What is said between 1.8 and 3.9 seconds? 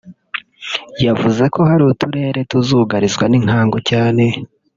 uturere tuzugarizwa n’inkangu